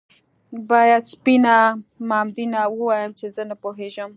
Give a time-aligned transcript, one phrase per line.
[0.69, 1.57] باید سپينه
[2.09, 4.09] مامدينه ووايم چې زه نه پوهېدم